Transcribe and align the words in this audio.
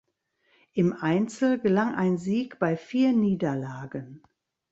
Im 0.73 0.93
Einzel 0.93 1.59
gelang 1.59 1.93
ein 1.93 2.17
Sieg 2.17 2.57
bei 2.57 2.75
vier 2.75 3.13
Niederlagen. 3.13 4.23